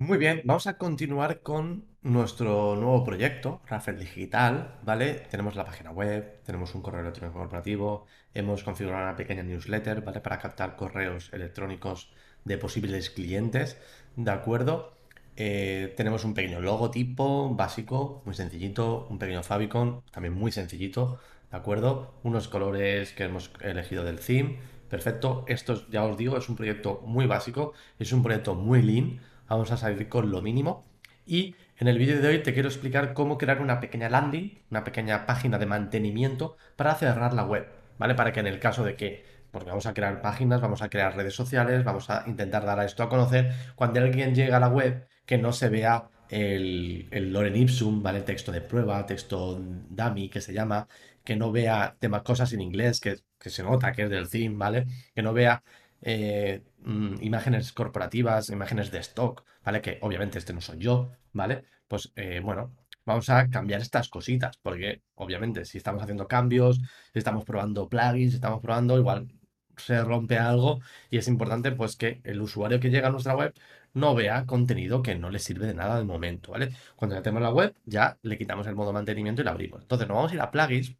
Muy 0.00 0.16
bien, 0.18 0.42
vamos 0.44 0.66
a 0.68 0.78
continuar 0.78 1.40
con 1.42 1.84
nuestro 2.02 2.76
nuevo 2.76 3.02
proyecto, 3.04 3.60
Raffle 3.66 3.94
Digital, 3.98 4.78
¿vale? 4.84 5.14
Tenemos 5.28 5.56
la 5.56 5.64
página 5.64 5.90
web, 5.90 6.40
tenemos 6.44 6.72
un 6.76 6.82
correo 6.82 7.00
electrónico 7.00 7.38
corporativo, 7.40 8.06
hemos 8.32 8.62
configurado 8.62 9.02
una 9.02 9.16
pequeña 9.16 9.42
newsletter, 9.42 10.02
¿vale? 10.02 10.20
Para 10.20 10.38
captar 10.38 10.76
correos 10.76 11.30
electrónicos 11.32 12.12
de 12.44 12.58
posibles 12.58 13.10
clientes, 13.10 13.76
¿de 14.14 14.30
acuerdo? 14.30 14.96
Eh, 15.36 15.94
tenemos 15.96 16.24
un 16.24 16.34
pequeño 16.34 16.60
logotipo 16.60 17.52
básico, 17.56 18.22
muy 18.24 18.34
sencillito, 18.36 19.06
un 19.10 19.18
pequeño 19.18 19.42
favicon, 19.42 20.02
también 20.12 20.34
muy 20.34 20.52
sencillito, 20.52 21.18
¿de 21.50 21.56
acuerdo? 21.56 22.14
Unos 22.22 22.46
colores 22.46 23.12
que 23.12 23.24
hemos 23.24 23.50
elegido 23.60 24.04
del 24.04 24.20
theme, 24.20 24.60
perfecto. 24.88 25.44
Esto, 25.48 25.88
ya 25.90 26.04
os 26.04 26.16
digo, 26.16 26.36
es 26.36 26.48
un 26.48 26.54
proyecto 26.56 27.02
muy 27.04 27.26
básico, 27.26 27.72
es 27.98 28.12
un 28.12 28.22
proyecto 28.22 28.54
muy 28.54 28.80
lean 28.82 29.20
vamos 29.48 29.70
a 29.72 29.76
salir 29.76 30.08
con 30.08 30.30
lo 30.30 30.42
mínimo. 30.42 30.84
Y 31.26 31.56
en 31.76 31.88
el 31.88 31.98
vídeo 31.98 32.20
de 32.20 32.28
hoy 32.28 32.42
te 32.42 32.54
quiero 32.54 32.68
explicar 32.68 33.12
cómo 33.12 33.38
crear 33.38 33.60
una 33.60 33.80
pequeña 33.80 34.08
landing, 34.08 34.62
una 34.70 34.84
pequeña 34.84 35.26
página 35.26 35.58
de 35.58 35.66
mantenimiento 35.66 36.56
para 36.76 36.94
cerrar 36.94 37.34
la 37.34 37.44
web, 37.44 37.68
¿vale? 37.98 38.14
Para 38.14 38.32
que 38.32 38.40
en 38.40 38.46
el 38.46 38.58
caso 38.58 38.82
de 38.84 38.96
que, 38.96 39.24
porque 39.50 39.68
vamos 39.68 39.86
a 39.86 39.94
crear 39.94 40.22
páginas, 40.22 40.60
vamos 40.60 40.82
a 40.82 40.88
crear 40.88 41.14
redes 41.14 41.34
sociales, 41.34 41.84
vamos 41.84 42.08
a 42.10 42.24
intentar 42.26 42.64
dar 42.64 42.80
a 42.80 42.84
esto 42.84 43.02
a 43.02 43.08
conocer, 43.08 43.52
cuando 43.76 44.00
alguien 44.00 44.34
llega 44.34 44.56
a 44.56 44.60
la 44.60 44.68
web, 44.68 45.06
que 45.26 45.38
no 45.38 45.52
se 45.52 45.68
vea 45.68 46.08
el, 46.30 47.08
Loren 47.32 47.56
Ipsum, 47.56 48.02
¿vale? 48.02 48.22
Texto 48.22 48.50
de 48.50 48.60
prueba, 48.62 49.04
texto 49.06 49.58
dummy, 49.60 50.28
que 50.30 50.40
se 50.40 50.52
llama, 50.54 50.88
que 51.24 51.36
no 51.36 51.52
vea 51.52 51.96
temas, 51.98 52.22
cosas 52.22 52.52
en 52.54 52.62
inglés, 52.62 53.00
que, 53.00 53.16
que 53.38 53.50
se 53.50 53.62
nota 53.62 53.92
que 53.92 54.04
es 54.04 54.10
del 54.10 54.28
theme, 54.30 54.56
¿vale? 54.56 54.86
Que 55.14 55.22
no 55.22 55.32
vea 55.32 55.62
eh, 56.02 56.62
mm, 56.80 57.16
imágenes 57.22 57.72
corporativas, 57.72 58.50
imágenes 58.50 58.90
de 58.90 58.98
stock, 59.00 59.44
¿vale? 59.64 59.80
Que 59.80 59.98
obviamente 60.02 60.38
este 60.38 60.52
no 60.52 60.60
soy 60.60 60.78
yo, 60.78 61.10
¿vale? 61.32 61.64
Pues 61.88 62.12
eh, 62.16 62.40
bueno, 62.42 62.74
vamos 63.04 63.28
a 63.30 63.48
cambiar 63.48 63.80
estas 63.80 64.08
cositas, 64.08 64.56
porque 64.58 65.02
obviamente 65.14 65.64
si 65.64 65.78
estamos 65.78 66.02
haciendo 66.02 66.28
cambios, 66.28 66.78
si 67.12 67.18
estamos 67.18 67.44
probando 67.44 67.88
plugins, 67.88 68.34
estamos 68.34 68.60
probando, 68.60 68.98
igual 68.98 69.28
se 69.76 70.02
rompe 70.02 70.38
algo 70.38 70.80
y 71.10 71.18
es 71.18 71.28
importante 71.28 71.72
pues 71.72 71.96
que 71.96 72.20
el 72.24 72.40
usuario 72.40 72.80
que 72.80 72.90
llega 72.90 73.08
a 73.08 73.10
nuestra 73.10 73.36
web 73.36 73.54
no 73.94 74.14
vea 74.14 74.44
contenido 74.46 75.02
que 75.02 75.14
no 75.14 75.30
le 75.30 75.38
sirve 75.38 75.66
de 75.66 75.74
nada 75.74 75.98
de 75.98 76.04
momento, 76.04 76.52
¿vale? 76.52 76.72
Cuando 76.96 77.16
ya 77.16 77.22
tenemos 77.22 77.42
la 77.42 77.50
web, 77.52 77.74
ya 77.84 78.18
le 78.22 78.38
quitamos 78.38 78.66
el 78.66 78.74
modo 78.74 78.92
mantenimiento 78.92 79.42
y 79.42 79.44
la 79.44 79.52
abrimos. 79.52 79.82
Entonces 79.82 80.08
nos 80.08 80.16
vamos 80.16 80.32
a 80.32 80.34
ir 80.34 80.40
a 80.40 80.50
plugins, 80.50 80.96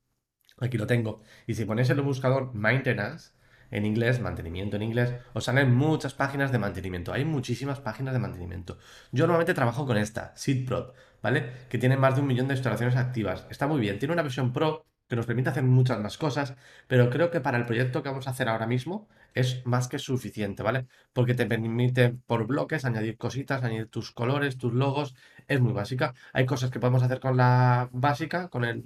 aquí 0.59 0.79
lo 0.79 0.87
tengo, 0.87 1.21
y 1.47 1.55
si 1.55 1.65
ponéis 1.65 1.91
en 1.91 1.99
el 1.99 2.05
buscador 2.05 2.55
maintenance, 2.55 3.33
en 3.71 3.85
inglés, 3.85 4.21
mantenimiento 4.21 4.77
en 4.77 4.83
inglés, 4.83 5.15
os 5.35 5.45
salen 5.45 5.75
muchas 5.75 6.15
páginas 6.15 6.53
de 6.53 6.59
mantenimiento. 6.59 7.13
Hay 7.13 7.25
muchísimas 7.25 7.81
páginas 7.81 8.15
de 8.15 8.21
mantenimiento. 8.21 8.79
Yo 9.13 9.27
normalmente 9.27 9.55
trabajo 9.55 9.87
con 9.87 9.97
esta, 9.97 10.33
SeedPro, 10.37 10.95
¿vale? 11.23 11.53
Que 11.69 11.79
tiene 11.79 11.97
más 11.97 12.15
de 12.15 12.23
un 12.23 12.27
millón 12.27 12.49
de 12.49 12.55
instalaciones 12.55 12.97
activas. 12.97 13.47
Está 13.51 13.67
muy 13.67 13.81
bien. 13.81 13.99
Tiene 13.99 14.13
una 14.15 14.23
versión 14.23 14.53
Pro 14.53 14.87
que 15.09 15.17
nos 15.17 15.27
permite 15.27 15.49
hacer 15.49 15.65
muchas 15.65 15.99
más 16.01 16.19
cosas, 16.19 16.55
pero 16.87 17.09
creo 17.11 17.31
que 17.31 17.41
para 17.41 17.57
el 17.59 17.65
proyecto 17.65 18.03
que 18.03 18.11
vamos 18.11 18.29
a 18.29 18.31
hacer 18.31 18.49
ahora 18.49 18.67
mismo 18.67 19.09
es 19.35 19.65
más 19.65 19.89
que 19.89 19.99
suficiente, 19.99 20.63
¿vale? 20.63 20.87
Porque 21.13 21.35
te 21.35 21.47
permite 21.47 22.11
por 22.27 22.47
bloques 22.47 22.85
añadir 22.85 23.17
cositas, 23.17 23.63
añadir 23.65 23.89
tus 23.89 24.13
colores, 24.13 24.59
tus 24.59 24.75
logos, 24.75 25.15
es 25.49 25.61
muy 25.61 25.73
básica. 25.73 26.15
Hay 26.33 26.47
cosas 26.47 26.71
que 26.71 26.79
podemos 26.79 27.03
hacer 27.03 27.21
con 27.21 27.37
la 27.37 27.89
básica, 27.93 28.49
con 28.49 28.65
el, 28.65 28.85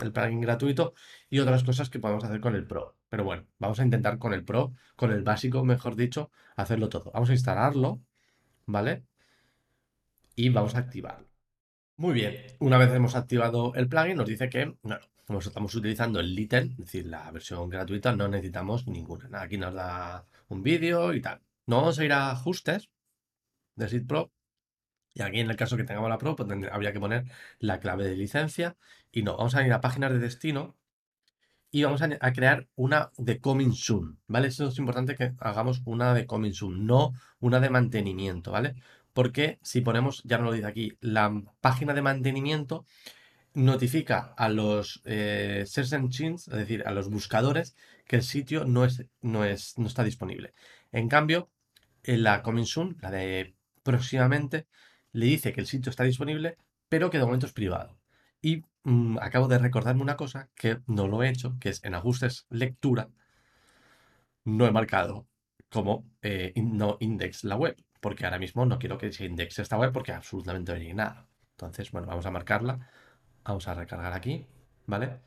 el 0.00 0.12
plugin 0.12 0.40
gratuito, 0.40 0.94
y 1.28 1.38
otras 1.38 1.62
cosas 1.62 1.90
que 1.90 2.00
podemos 2.00 2.24
hacer 2.24 2.40
con 2.40 2.54
el 2.56 2.66
Pro. 2.66 2.96
Pero 3.08 3.24
bueno, 3.24 3.44
vamos 3.58 3.78
a 3.78 3.84
intentar 3.84 4.18
con 4.18 4.32
el 4.32 4.44
Pro, 4.44 4.72
con 4.96 5.12
el 5.12 5.22
básico, 5.22 5.64
mejor 5.64 5.96
dicho, 5.96 6.30
hacerlo 6.56 6.88
todo. 6.88 7.12
Vamos 7.12 7.30
a 7.30 7.34
instalarlo, 7.34 8.00
¿vale? 8.66 9.04
Y 10.34 10.48
vamos 10.48 10.74
a 10.74 10.78
activarlo. 10.78 11.28
Muy 11.96 12.14
bien, 12.14 12.34
una 12.60 12.78
vez 12.78 12.90
hemos 12.94 13.14
activado 13.14 13.74
el 13.74 13.86
plugin, 13.88 14.16
nos 14.16 14.26
dice 14.26 14.48
que, 14.48 14.74
no, 14.82 14.98
como 15.26 15.38
estamos 15.40 15.74
utilizando 15.74 16.18
el 16.18 16.34
Little, 16.34 16.62
es 16.62 16.76
decir, 16.78 17.06
la 17.06 17.30
versión 17.30 17.68
gratuita, 17.68 18.16
no 18.16 18.26
necesitamos 18.26 18.88
ninguna. 18.88 19.42
Aquí 19.42 19.58
nos 19.58 19.74
da 19.74 20.24
un 20.48 20.62
vídeo 20.62 21.12
y 21.12 21.20
tal. 21.20 21.40
No 21.66 21.76
vamos 21.76 21.98
a 21.98 22.04
ir 22.04 22.12
a 22.12 22.30
ajustes 22.30 22.88
de 23.76 24.00
Pro. 24.00 24.32
Y 25.14 25.22
aquí 25.22 25.40
en 25.40 25.50
el 25.50 25.56
caso 25.56 25.76
que 25.76 25.84
tengamos 25.84 26.08
la 26.08 26.18
Pro, 26.18 26.36
pues 26.36 26.48
habría 26.70 26.92
que 26.92 27.00
poner 27.00 27.24
la 27.58 27.80
clave 27.80 28.04
de 28.06 28.16
licencia. 28.16 28.76
Y 29.12 29.22
no, 29.22 29.36
vamos 29.36 29.54
a 29.54 29.66
ir 29.66 29.72
a 29.72 29.80
páginas 29.80 30.12
de 30.12 30.18
destino 30.18 30.76
y 31.72 31.84
vamos 31.84 32.02
a, 32.02 32.32
crear 32.32 32.68
una 32.74 33.12
de 33.16 33.40
coming 33.40 33.72
soon, 33.72 34.18
¿vale? 34.26 34.48
Eso 34.48 34.68
es 34.68 34.78
importante 34.78 35.14
que 35.14 35.34
hagamos 35.38 35.82
una 35.84 36.14
de 36.14 36.26
coming 36.26 36.52
soon, 36.52 36.86
no 36.86 37.12
una 37.38 37.60
de 37.60 37.70
mantenimiento, 37.70 38.50
¿vale? 38.50 38.74
Porque 39.12 39.58
si 39.62 39.80
ponemos, 39.80 40.22
ya 40.24 40.38
no 40.38 40.44
lo 40.44 40.52
dice 40.52 40.66
aquí, 40.66 40.96
la 41.00 41.42
página 41.60 41.94
de 41.94 42.02
mantenimiento 42.02 42.84
notifica 43.54 44.34
a 44.36 44.48
los 44.48 45.00
eh, 45.04 45.64
search 45.66 45.92
engines, 45.92 46.48
es 46.48 46.54
decir, 46.54 46.82
a 46.86 46.92
los 46.92 47.08
buscadores, 47.08 47.76
que 48.06 48.16
el 48.16 48.22
sitio 48.22 48.64
no, 48.64 48.84
es, 48.84 49.06
no, 49.20 49.44
es, 49.44 49.78
no 49.78 49.86
está 49.86 50.02
disponible. 50.04 50.54
En 50.92 51.08
cambio, 51.08 51.50
en 52.02 52.22
la 52.24 52.42
coming 52.42 52.64
soon, 52.64 52.96
la 53.00 53.10
de 53.10 53.54
próximamente, 53.82 54.66
le 55.12 55.26
dice 55.26 55.52
que 55.52 55.60
el 55.60 55.66
sitio 55.66 55.90
está 55.90 56.04
disponible, 56.04 56.56
pero 56.88 57.10
que 57.10 57.18
de 57.18 57.24
momento 57.24 57.46
es 57.46 57.52
privado. 57.52 57.98
Y 58.42 58.64
mm, 58.84 59.18
acabo 59.20 59.48
de 59.48 59.58
recordarme 59.58 60.02
una 60.02 60.16
cosa 60.16 60.50
que 60.54 60.80
no 60.86 61.06
lo 61.08 61.22
he 61.22 61.28
hecho, 61.28 61.56
que 61.60 61.70
es 61.70 61.84
en 61.84 61.94
ajustes 61.94 62.46
lectura, 62.50 63.10
no 64.44 64.66
he 64.66 64.72
marcado 64.72 65.26
como 65.70 66.04
eh, 66.22 66.52
no 66.56 66.96
index 67.00 67.44
la 67.44 67.56
web, 67.56 67.76
porque 68.00 68.24
ahora 68.24 68.38
mismo 68.38 68.66
no 68.66 68.78
quiero 68.78 68.98
que 68.98 69.12
se 69.12 69.24
indexe 69.26 69.62
esta 69.62 69.78
web 69.78 69.92
porque 69.92 70.12
absolutamente 70.12 70.72
no 70.72 70.78
hay 70.78 70.94
nada. 70.94 71.28
Entonces, 71.52 71.90
bueno, 71.92 72.06
vamos 72.08 72.26
a 72.26 72.30
marcarla, 72.30 72.90
vamos 73.44 73.68
a 73.68 73.74
recargar 73.74 74.12
aquí, 74.12 74.46
¿vale? 74.86 75.20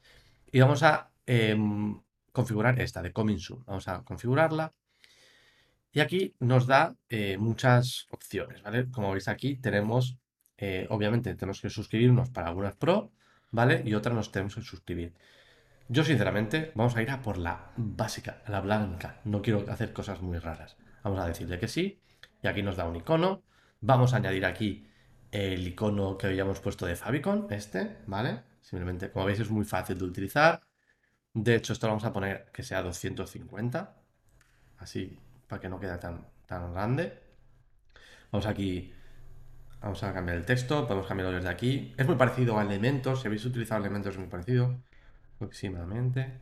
Y 0.51 0.59
vamos 0.59 0.83
a 0.83 1.11
em, 1.25 2.01
configurar 2.31 2.79
esta 2.81 3.01
de 3.01 3.13
Coming 3.13 3.39
Soon. 3.39 3.63
Vamos 3.66 3.88
a 3.88 4.03
configurarla. 4.03 4.73
Y 5.93 5.99
aquí 6.01 6.35
nos 6.39 6.67
da 6.67 6.95
eh, 7.09 7.37
muchas 7.37 8.07
opciones, 8.11 8.61
¿vale? 8.63 8.89
Como 8.91 9.11
veis 9.11 9.27
aquí 9.27 9.55
tenemos 9.57 10.17
eh, 10.57 10.87
obviamente 10.89 11.35
tenemos 11.35 11.59
que 11.61 11.69
suscribirnos 11.69 12.29
para 12.29 12.47
algunas 12.47 12.75
pro, 12.75 13.11
¿vale? 13.51 13.83
Y 13.85 13.93
otras 13.95 14.15
nos 14.15 14.31
tenemos 14.31 14.55
que 14.55 14.61
suscribir. 14.61 15.13
Yo 15.89 16.03
sinceramente 16.03 16.71
vamos 16.75 16.95
a 16.95 17.01
ir 17.01 17.11
a 17.11 17.21
por 17.21 17.37
la 17.37 17.73
básica, 17.75 18.41
la 18.47 18.61
blanca. 18.61 19.19
No 19.25 19.41
quiero 19.41 19.65
hacer 19.69 19.91
cosas 19.93 20.21
muy 20.21 20.37
raras. 20.37 20.77
Vamos 21.03 21.19
a 21.19 21.27
decirle 21.27 21.59
que 21.59 21.67
sí. 21.67 21.99
Y 22.41 22.47
aquí 22.47 22.63
nos 22.63 22.77
da 22.77 22.85
un 22.85 22.95
icono. 22.95 23.43
Vamos 23.81 24.13
a 24.13 24.17
añadir 24.17 24.45
aquí 24.45 24.87
el 25.31 25.67
icono 25.67 26.17
que 26.17 26.27
habíamos 26.27 26.59
puesto 26.61 26.85
de 26.85 26.95
Favicon, 26.95 27.47
este, 27.49 27.97
¿vale? 28.07 28.43
Simplemente, 28.61 29.11
como 29.11 29.25
veis, 29.25 29.39
es 29.39 29.49
muy 29.49 29.65
fácil 29.65 29.97
de 29.97 30.05
utilizar. 30.05 30.61
De 31.33 31.55
hecho, 31.55 31.73
esto 31.73 31.87
lo 31.87 31.93
vamos 31.93 32.05
a 32.05 32.13
poner 32.13 32.45
que 32.53 32.63
sea 32.63 32.81
250. 32.81 33.95
Así, 34.77 35.19
para 35.53 35.62
que 35.62 35.69
no 35.69 35.80
quede 35.80 36.00
tan, 36.00 36.25
tan 36.47 36.74
grande. 36.74 37.14
Vamos 38.31 38.47
aquí 38.47 38.91
Vamos 39.81 40.02
a 40.02 40.14
cambiar 40.14 40.38
el 40.38 40.46
texto, 40.46 40.88
podemos 40.88 41.06
cambiarlo 41.06 41.36
desde 41.36 41.50
aquí. 41.50 41.94
Es 41.97 42.08
muy 42.08 42.16
parecido 42.16 42.58
a 42.58 42.64
elementos, 42.64 43.19
si 43.19 43.28
habéis 43.28 43.46
utilizado 43.46 43.81
elementos 43.81 44.14
es 44.14 44.19
muy 44.19 44.30
parecido. 44.30 44.81
Aproximadamente. 45.36 46.41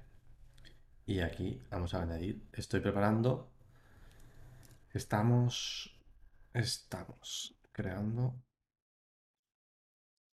Y 1.07 1.21
aquí 1.21 1.59
vamos 1.71 1.93
a 1.95 2.03
añadir, 2.03 2.47
estoy 2.53 2.79
preparando. 2.79 3.51
Estamos, 4.93 5.99
estamos 6.53 7.57
creando 7.71 8.35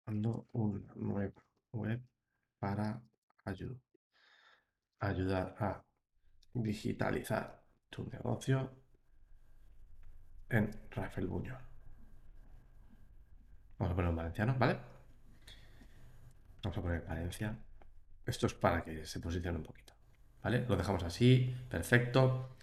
una 0.07 0.79
nueva 0.95 1.43
web 1.73 2.01
para 2.61 3.03
ayudar, 3.45 3.83
ayudar 5.01 5.57
a 5.59 5.85
digitalizar 6.55 7.62
tu 7.93 8.09
negocio 8.11 8.73
en 10.49 10.71
Rafael 10.91 11.27
Buñol. 11.29 11.63
Vamos 13.79 13.93
a 13.93 13.95
poner 13.95 14.11
un 14.11 14.17
valenciano, 14.17 14.57
¿vale? 14.59 14.79
Vamos 16.63 16.79
a 16.79 16.83
poner 16.83 17.05
Valencia. 17.05 17.59
Esto 18.25 18.47
es 18.47 18.55
para 18.55 18.83
que 18.83 19.05
se 19.05 19.21
posicione 19.21 19.59
un 19.59 19.65
poquito, 19.65 19.95
¿vale? 20.43 20.65
Lo 20.67 20.77
dejamos 20.77 21.03
así, 21.05 21.55
perfecto. 21.69 22.57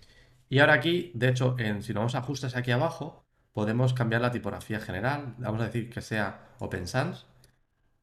Y 0.48 0.60
ahora 0.60 0.74
aquí, 0.74 1.12
de 1.14 1.30
hecho, 1.30 1.56
en, 1.60 1.84
si 1.84 1.94
nos 1.94 2.02
vamos 2.02 2.16
a 2.16 2.20
ajustes 2.20 2.56
aquí 2.56 2.72
abajo, 2.72 3.26
podemos 3.52 3.94
cambiar 3.94 4.22
la 4.22 4.31
tipografía 4.31 4.80
general. 4.80 5.36
Vamos 5.38 5.62
a 5.62 5.66
decir 5.66 5.90
que 5.90 6.02
sea 6.02 6.56
Open 6.60 6.88
Sans. 6.88 7.28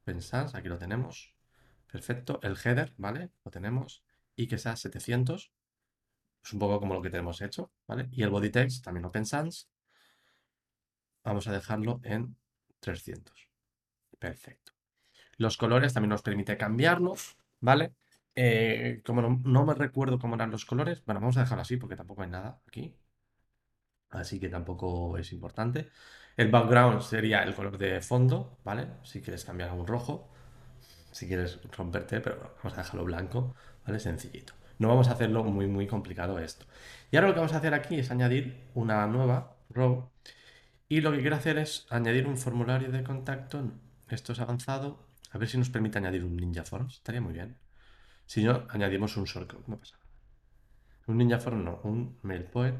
Open 0.02 0.20
Sans, 0.20 0.54
aquí 0.54 0.68
lo 0.68 0.78
tenemos. 0.78 1.34
Perfecto. 1.90 2.38
El 2.42 2.56
header, 2.62 2.94
¿vale? 2.98 3.30
Lo 3.44 3.50
tenemos. 3.50 4.04
Y 4.36 4.46
que 4.46 4.58
sea 4.58 4.76
700. 4.76 5.55
Es 6.46 6.52
un 6.52 6.60
poco 6.60 6.78
como 6.78 6.94
lo 6.94 7.02
que 7.02 7.10
tenemos 7.10 7.40
hecho, 7.42 7.72
¿vale? 7.88 8.08
Y 8.12 8.22
el 8.22 8.30
body 8.30 8.50
text, 8.50 8.84
también 8.84 9.04
Open 9.04 9.26
Sans. 9.26 9.68
Vamos 11.24 11.48
a 11.48 11.52
dejarlo 11.52 12.00
en 12.04 12.36
300. 12.78 13.48
Perfecto. 14.20 14.72
Los 15.38 15.56
colores 15.56 15.92
también 15.92 16.10
nos 16.10 16.22
permite 16.22 16.56
cambiarlos, 16.56 17.36
¿vale? 17.58 17.94
Eh, 18.36 19.02
como 19.04 19.22
no, 19.22 19.66
me 19.66 19.74
recuerdo 19.74 20.20
cómo 20.20 20.36
eran 20.36 20.52
los 20.52 20.64
colores, 20.64 21.04
bueno, 21.04 21.20
vamos 21.20 21.36
a 21.36 21.40
dejarlo 21.40 21.62
así 21.62 21.78
porque 21.78 21.96
tampoco 21.96 22.22
hay 22.22 22.30
nada 22.30 22.60
aquí. 22.68 22.94
Así 24.10 24.38
que 24.38 24.48
tampoco 24.48 25.18
es 25.18 25.32
importante. 25.32 25.90
El 26.36 26.50
background 26.50 27.02
sería 27.02 27.42
el 27.42 27.54
color 27.54 27.76
de 27.78 28.00
fondo, 28.00 28.58
¿vale? 28.64 28.88
Si 29.02 29.20
quieres 29.20 29.44
cambiar 29.44 29.70
a 29.70 29.74
un 29.74 29.86
rojo, 29.86 30.28
si 31.10 31.26
quieres 31.26 31.60
romperte, 31.72 32.20
pero 32.20 32.54
vamos 32.62 32.74
a 32.78 32.82
dejarlo 32.82 33.04
blanco, 33.04 33.54
¿vale? 33.84 33.98
Sencillito. 33.98 34.54
No 34.78 34.88
vamos 34.88 35.08
a 35.08 35.12
hacerlo 35.12 35.44
muy, 35.44 35.66
muy 35.66 35.86
complicado 35.86 36.38
esto. 36.38 36.66
Y 37.10 37.16
ahora 37.16 37.28
lo 37.28 37.34
que 37.34 37.40
vamos 37.40 37.54
a 37.54 37.58
hacer 37.58 37.74
aquí 37.74 37.98
es 37.98 38.10
añadir 38.10 38.68
una 38.74 39.06
nueva 39.06 39.56
row. 39.70 40.10
Y 40.88 41.00
lo 41.00 41.12
que 41.12 41.20
quiero 41.20 41.36
hacer 41.36 41.58
es 41.58 41.86
añadir 41.90 42.26
un 42.26 42.36
formulario 42.36 42.90
de 42.92 43.02
contacto. 43.02 43.72
Esto 44.08 44.32
es 44.32 44.40
avanzado. 44.40 45.06
A 45.32 45.38
ver 45.38 45.48
si 45.48 45.58
nos 45.58 45.70
permite 45.70 45.98
añadir 45.98 46.24
un 46.24 46.36
Ninja 46.36 46.64
Forms. 46.64 46.94
Estaría 46.94 47.20
muy 47.20 47.32
bien. 47.32 47.58
Si 48.26 48.44
no, 48.44 48.66
añadimos 48.70 49.16
un 49.16 49.24
shortcode. 49.24 49.64
No 49.66 49.78
pasa. 49.78 49.98
Un 51.06 51.18
Ninja 51.18 51.38
Form 51.38 51.64
no, 51.64 51.80
un 51.84 52.18
MailPoet. 52.22 52.74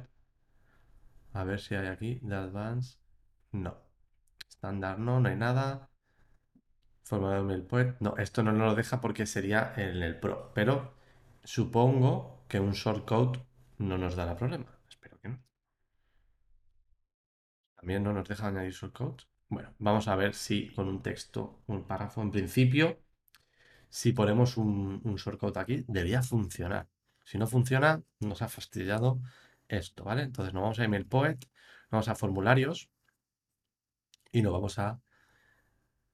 A 1.33 1.45
ver 1.45 1.61
si 1.61 1.75
hay 1.75 1.89
aquí. 1.89 2.21
De 2.23 2.37
Advance. 2.37 2.99
No. 3.53 3.77
Estándar 4.49 4.99
no, 4.99 5.21
no 5.21 5.29
hay 5.29 5.37
nada. 5.37 5.91
Formulario 7.05 7.45
MailPoet. 7.45 7.97
No, 8.01 8.17
esto 8.17 8.43
no 8.43 8.53
lo 8.53 8.75
deja 8.75 9.01
porque 9.01 9.27
sería 9.27 9.73
en 9.77 10.03
el 10.03 10.19
Pro. 10.19 10.53
Pero 10.55 10.96
supongo 11.55 12.45
que 12.49 12.59
un 12.61 12.73
shortcode 12.73 13.41
no 13.79 13.97
nos 13.99 14.15
dará 14.17 14.37
problema. 14.37 14.71
Espero 14.89 15.19
que 15.21 15.29
no. 15.31 15.39
También 17.77 18.03
no 18.03 18.13
nos 18.13 18.29
deja 18.29 18.49
añadir 18.49 18.73
shortcodes. 18.73 19.29
Bueno, 19.49 19.73
vamos 19.79 20.09
a 20.09 20.17
ver 20.17 20.35
si 20.35 20.75
con 20.75 20.89
un 20.89 21.03
texto, 21.03 21.63
un 21.67 21.87
párrafo, 21.87 22.21
en 22.21 22.33
principio, 22.33 22.99
si 23.89 24.13
ponemos 24.13 24.57
un, 24.57 25.01
un 25.05 25.17
shortcode 25.17 25.61
aquí, 25.61 25.85
debería 25.87 26.23
funcionar. 26.23 26.89
Si 27.25 27.39
no 27.39 27.47
funciona, 27.47 28.03
nos 28.21 28.43
ha 28.43 28.49
fastidiado 28.49 29.21
esto, 29.69 30.05
¿vale? 30.05 30.23
Entonces 30.23 30.53
nos 30.53 30.63
vamos 30.63 30.81
a 30.81 30.89
MailPoet, 30.89 31.39
vamos 31.91 32.09
a 32.09 32.15
formularios 32.15 32.91
y 34.33 34.43
nos 34.43 34.53
vamos 34.53 34.79
a... 34.79 35.01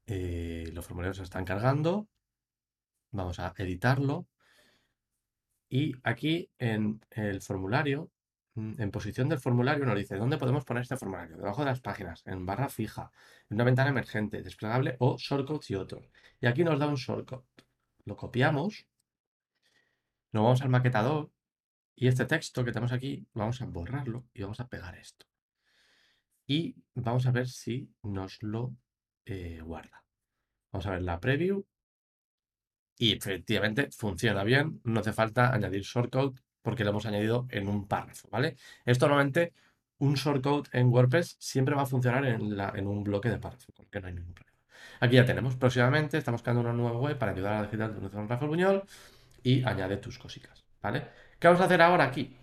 eh, 0.07 0.71
los 0.73 0.85
formularios 0.87 1.17
se 1.19 1.23
están 1.25 1.45
cargando. 1.45 2.09
Vamos 3.11 3.39
a 3.39 3.55
editarlo. 3.57 4.27
Y 5.73 5.95
aquí 6.03 6.51
en 6.59 7.01
el 7.13 7.41
formulario, 7.41 8.11
mm, 8.57 8.75
en 8.83 8.91
posición 8.91 9.31
del 9.31 9.39
formulario, 9.39 9.87
nos 9.87 9.97
dice 9.97 10.17
dónde 10.17 10.37
podemos 10.37 10.67
poner 10.67 10.83
este 10.83 10.99
formulario. 10.99 11.39
Debajo 11.39 11.63
de 11.63 11.71
las 11.71 11.81
páginas, 11.81 12.23
en 12.27 12.45
barra 12.45 12.69
fija, 12.69 13.11
en 13.49 13.55
una 13.55 13.65
ventana 13.65 13.89
emergente, 13.89 14.43
desplegable 14.43 14.97
o 14.99 15.17
shortcodes 15.17 15.71
y 15.71 15.77
otros. 15.77 16.11
Y 16.43 16.47
aquí 16.47 16.63
nos 16.63 16.79
da 16.79 16.87
un 16.89 16.97
shortcode. 16.97 17.47
Lo 18.05 18.17
copiamos, 18.19 18.87
nos 20.33 20.43
vamos 20.43 20.61
al 20.61 20.69
maquetador 20.69 21.31
y 21.97 22.09
este 22.09 22.27
texto 22.27 22.65
que 22.67 22.73
tenemos 22.73 22.93
aquí, 22.93 23.27
vamos 23.33 23.63
a 23.63 23.65
borrarlo 23.65 24.27
y 24.35 24.43
vamos 24.43 24.61
a 24.61 24.69
pegar 24.69 24.95
esto. 24.99 25.25
Y 26.47 26.77
vamos 26.95 27.25
a 27.25 27.31
ver 27.31 27.49
si 27.49 27.91
nos 28.03 28.43
lo 28.43 28.77
eh, 29.25 29.63
guarda. 29.63 30.05
Vamos 30.71 30.87
a 30.87 30.91
ver 30.91 31.03
la 31.03 31.19
preview 31.19 31.65
y 32.99 33.13
efectivamente 33.13 33.89
funciona 33.91 34.45
bien, 34.45 34.81
no 34.85 35.01
hace 35.01 35.13
falta 35.13 35.53
añadir 35.53 35.83
shortcode 35.83 36.41
porque 36.63 36.85
lo 36.85 36.91
hemos 36.91 37.07
añadido 37.07 37.47
en 37.51 37.69
un 37.69 37.89
párrafo, 37.89 38.29
¿vale? 38.31 38.57
Esto 38.85 39.07
normalmente, 39.07 39.53
un 39.99 40.15
shortcode 40.15 40.69
en 40.73 40.89
WordPress 40.89 41.37
siempre 41.39 41.75
va 41.75 41.83
a 41.83 41.87
funcionar 41.87 42.25
en, 42.27 42.59
en 42.59 42.87
un 42.87 43.03
bloque 43.03 43.29
de 43.29 43.39
párrafo, 43.39 43.73
no 43.77 44.07
hay 44.07 44.15
ningún 44.15 44.35
problema. 44.35 44.53
Aquí 45.01 45.17
ya 45.17 45.25
tenemos, 45.25 45.57
próximamente 45.57 46.19
estamos 46.19 46.43
creando 46.43 46.61
una 46.61 46.73
nueva 46.73 46.99
web 46.99 47.19
para 47.19 47.33
ayudar 47.33 47.55
a 47.55 47.57
la 47.57 47.63
digital 47.65 48.01
de 48.01 48.09
Rafael 48.09 48.49
Buñol 48.49 48.83
y 49.43 49.65
añade 49.65 49.97
tus 49.97 50.19
cositas, 50.19 50.65
¿vale? 50.81 51.09
¿Qué 51.39 51.49
vamos 51.49 51.61
a 51.61 51.65
hacer 51.65 51.83
ahora 51.83 52.05
aquí? 52.05 52.37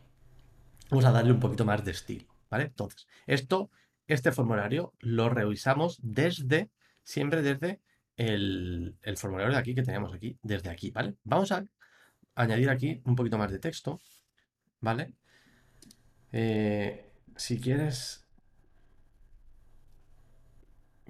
Vamos 0.89 1.05
a 1.05 1.11
darle 1.11 1.31
un 1.31 1.39
poquito 1.39 1.63
más 1.65 1.85
de 1.85 1.91
estilo, 1.91 2.25
¿vale? 2.49 2.65
Entonces, 2.65 3.07
esto, 3.27 3.69
este 4.07 4.31
formulario 4.31 4.93
lo 4.99 5.29
revisamos 5.29 5.99
desde, 6.01 6.69
siempre 7.03 7.41
desde 7.41 7.79
el, 8.19 8.97
el 9.01 9.17
formulario 9.17 9.53
de 9.53 9.59
aquí 9.59 9.73
que 9.73 9.81
tenemos 9.81 10.13
aquí, 10.13 10.37
desde 10.43 10.69
aquí, 10.69 10.91
¿vale? 10.91 11.15
Vamos 11.23 11.53
a 11.53 11.63
añadir 12.35 12.69
aquí 12.69 13.01
un 13.05 13.15
poquito 13.15 13.37
más 13.37 13.49
de 13.49 13.59
texto, 13.59 14.01
¿vale? 14.81 15.13
Eh, 16.33 17.13
si 17.37 17.61
quieres, 17.61 18.27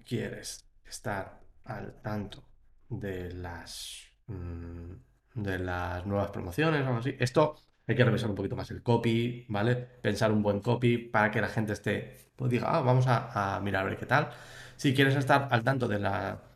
quieres 0.05 0.69
estar 0.85 1.41
al 1.63 1.99
tanto 2.03 2.47
de 2.89 3.33
las, 3.33 4.03
mm, 4.27 4.93
de 5.33 5.59
las 5.59 6.05
nuevas 6.05 6.29
promociones 6.29 6.83
o 6.83 6.87
algo 6.87 6.99
así, 6.99 7.15
esto 7.19 7.55
hay 7.87 7.95
que 7.95 8.05
revisar 8.05 8.29
un 8.29 8.35
poquito 8.35 8.55
más 8.55 8.69
el 8.69 8.83
copy, 8.83 9.47
¿vale? 9.49 9.75
Pensar 9.75 10.31
un 10.31 10.43
buen 10.43 10.59
copy 10.59 10.99
para 10.99 11.31
que 11.31 11.41
la 11.41 11.47
gente 11.47 11.73
esté, 11.73 12.31
pues 12.35 12.51
diga, 12.51 12.67
ah, 12.69 12.81
vamos 12.81 13.07
a, 13.07 13.55
a 13.55 13.59
mirar 13.61 13.81
a 13.81 13.89
ver 13.89 13.97
qué 13.97 14.05
tal. 14.05 14.29
Si 14.77 14.93
quieres 14.93 15.15
estar 15.15 15.47
al 15.51 15.63
tanto 15.63 15.87
de 15.87 15.99
la, 15.99 16.48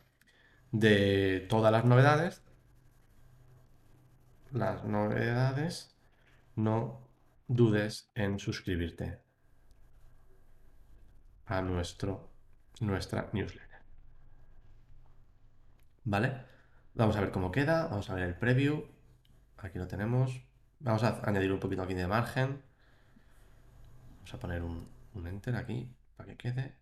de 0.74 1.46
todas 1.48 1.70
las 1.70 1.84
novedades, 1.84 2.42
las 4.50 4.84
novedades, 4.84 5.96
no 6.56 7.08
dudes 7.46 8.10
en 8.16 8.40
suscribirte 8.40 9.20
a 11.46 11.62
nuestro, 11.62 12.28
nuestra 12.80 13.30
newsletter. 13.32 13.82
¿Vale? 16.02 16.44
Vamos 16.94 17.16
a 17.16 17.20
ver 17.20 17.30
cómo 17.30 17.52
queda, 17.52 17.86
vamos 17.86 18.10
a 18.10 18.14
ver 18.14 18.24
el 18.24 18.34
preview. 18.34 18.84
Aquí 19.58 19.78
lo 19.78 19.86
tenemos. 19.86 20.44
Vamos 20.80 21.04
a 21.04 21.20
añadir 21.24 21.52
un 21.52 21.60
poquito 21.60 21.82
aquí 21.82 21.94
de 21.94 22.08
margen. 22.08 22.62
Vamos 24.16 24.34
a 24.34 24.38
poner 24.40 24.62
un, 24.64 24.88
un 25.14 25.26
enter 25.28 25.54
aquí 25.54 25.88
para 26.16 26.30
que 26.30 26.36
quede. 26.36 26.74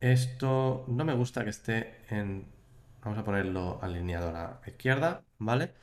Esto 0.00 0.84
no 0.88 1.04
me 1.04 1.14
gusta 1.14 1.44
que 1.44 1.50
esté 1.50 2.04
en... 2.08 2.61
Vamos 3.02 3.18
a 3.18 3.24
ponerlo 3.24 3.80
alineado 3.82 4.28
a 4.28 4.32
la 4.32 4.60
izquierda, 4.66 5.22
¿vale? 5.38 5.74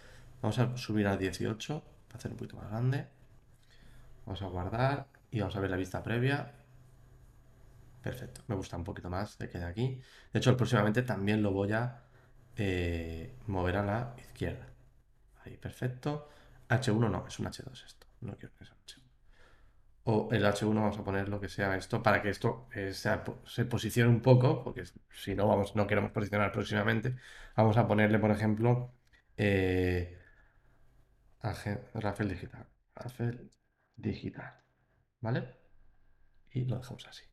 Vamos 0.42 0.58
a 0.60 0.78
subir 0.78 1.06
a 1.08 1.18
18 1.18 1.84
para 2.08 2.18
hacer 2.18 2.32
un 2.32 2.38
poquito 2.38 2.56
más 2.58 2.70
grande. 2.70 3.08
Vamos 4.26 4.42
a 4.42 4.46
guardar 4.48 5.08
y 5.30 5.40
vamos 5.40 5.56
a 5.56 5.60
ver 5.60 5.70
la 5.70 5.78
vista 5.78 6.02
previa. 6.02 6.54
Perfecto, 8.02 8.42
me 8.48 8.56
gusta 8.56 8.78
un 8.78 8.86
poquito 8.86 9.10
más 9.10 9.38
de 9.38 9.50
que 9.50 9.60
de 9.60 9.66
aquí. 9.66 10.02
De 10.32 10.40
hecho, 10.40 10.56
próximamente 10.56 11.02
también 11.02 11.44
lo 11.44 11.52
voy 11.52 11.74
a 11.74 12.04
eh, 12.56 13.36
mover 13.48 13.78
a 13.78 13.84
la 13.84 14.16
izquierda. 14.18 14.68
Ahí, 15.44 15.58
perfecto. 15.58 16.30
H1 16.70 17.10
no, 17.10 17.28
es 17.28 17.40
un 17.40 17.48
H2 17.48 17.86
esto. 17.86 18.08
No 18.22 18.36
quiero 18.38 18.56
que 18.56 18.66
sea 18.66 18.76
H1. 18.76 18.99
O 20.04 20.30
el 20.32 20.46
H1 20.46 20.82
vamos 20.82 20.98
a 21.00 21.04
poner 21.04 21.30
lo 21.30 21.40
que 21.40 21.50
sea 21.50 21.76
esto 21.78 22.02
para 22.04 22.22
que 22.22 22.30
esto 22.30 22.68
eh, 22.74 22.94
sea- 22.94 23.24
se 23.46 23.66
posicione 23.66 24.10
un 24.10 24.22
poco, 24.22 24.64
porque 24.64 24.84
si 25.12 25.36
no 25.36 25.48
vamos, 25.48 25.76
no 25.76 25.88
queremos 25.88 26.12
posicionar 26.12 26.52
próximamente. 26.52 27.16
Vamos 27.56 27.78
a 27.78 27.88
ponerle, 27.88 28.20
por 28.20 28.32
ejemplo, 28.32 28.94
eh, 29.38 30.18
Rafael 31.94 32.30
Digital. 32.30 32.66
Rafael 32.96 33.50
Digital. 33.96 34.54
¿Vale? 35.22 35.56
Y 36.52 36.66
lo 36.66 36.78
dejamos 36.78 37.08
así. 37.08 37.24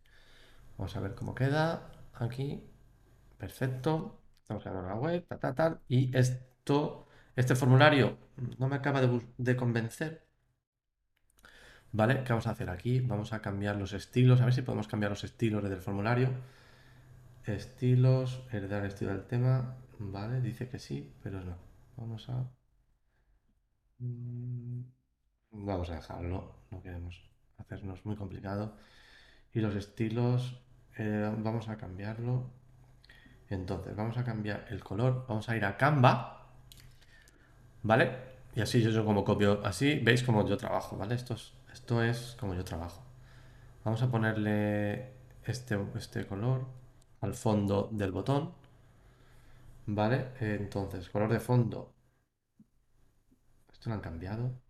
Vamos 0.79 0.97
a 0.97 1.01
ver 1.01 1.15
cómo 1.17 1.35
queda 1.35 1.93
aquí. 2.15 2.65
Perfecto. 3.39 4.23
Estamos 4.43 4.65
creando 4.65 4.89
la 4.89 4.97
web, 4.97 5.27
tal, 5.29 5.41
tal, 5.41 5.57
tal. 5.57 5.81
Y 5.89 6.17
esto, 6.17 7.09
este 7.37 7.57
formulario 7.57 8.19
no 8.59 8.69
me 8.69 8.77
acaba 8.77 9.01
de, 9.03 9.23
de 9.39 9.57
convencer. 9.57 10.26
¿Vale? 11.99 12.23
¿Qué 12.25 12.33
vamos 12.33 12.47
a 12.47 12.51
hacer 12.51 12.69
aquí? 12.69 13.01
Vamos 13.01 13.33
a 13.33 13.41
cambiar 13.41 13.77
los 13.77 13.95
estilos. 13.95 14.41
A 14.43 14.45
ver 14.45 14.53
si 14.55 14.61
podemos 14.63 14.87
cambiar 14.87 15.11
los 15.11 15.25
estilos 15.25 15.63
desde 15.63 15.77
el 15.77 15.81
formulario. 15.83 16.29
Estilos, 17.45 18.43
heredar 18.53 18.83
el 18.83 18.89
estilo 18.89 19.13
del 19.13 19.27
tema. 19.27 19.77
Vale, 19.99 20.43
dice 20.43 20.69
que 20.69 20.79
sí, 20.79 21.15
pero 21.23 21.41
no. 21.43 21.57
Vamos 21.97 22.29
a... 22.29 22.51
Mm, 23.99 24.83
Vamos 25.53 25.91
a 25.91 25.95
dejarlo. 25.95 26.55
No 26.71 26.83
queremos 26.83 27.31
hacernos 27.59 28.05
muy 28.05 28.17
complicado. 28.17 28.77
Y 29.55 29.61
los 29.61 29.75
estilos, 29.75 30.61
eh, 30.99 31.33
vamos 31.39 31.69
a 31.71 31.79
cambiarlo. 31.79 32.51
Entonces, 33.49 33.97
vamos 33.97 34.19
a 34.19 34.25
cambiar 34.25 34.67
el 34.71 34.85
color. 34.85 35.25
Vamos 35.29 35.49
a 35.49 35.57
ir 35.57 35.65
a 35.65 35.77
Canva. 35.79 36.51
¿Vale? 37.83 38.11
Y 38.55 38.61
así 38.61 38.83
yo, 38.83 39.05
como 39.05 39.25
copio, 39.25 39.61
así 39.65 39.99
veis 40.01 40.23
como 40.23 40.47
yo 40.49 40.57
trabajo, 40.57 40.97
¿vale? 40.97 41.15
Esto 41.15 41.35
es, 41.35 41.53
esto 41.77 42.03
es 42.03 42.37
como 42.41 42.55
yo 42.55 42.65
trabajo. 42.65 43.03
Vamos 43.85 44.03
a 44.03 44.11
ponerle 44.11 45.13
este, 45.45 45.79
este 45.97 46.27
color 46.27 46.67
al 47.21 47.35
fondo 47.35 47.91
del 47.93 48.13
botón, 48.13 48.55
¿vale? 49.87 50.33
Entonces, 50.41 51.09
color 51.09 51.33
de 51.33 51.41
fondo. 51.41 51.95
Esto 53.73 53.91
lo 53.91 53.95
han 53.95 54.01
cambiado. 54.01 54.61